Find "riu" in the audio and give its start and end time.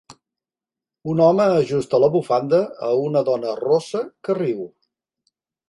4.43-4.67